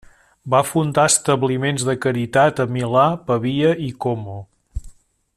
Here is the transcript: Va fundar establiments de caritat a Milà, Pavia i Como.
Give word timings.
Va 0.53 0.61
fundar 0.67 1.03
establiments 1.09 1.85
de 1.89 1.95
caritat 2.05 2.61
a 2.65 2.67
Milà, 2.77 3.05
Pavia 3.27 3.75
i 3.89 3.91
Como. 4.07 4.39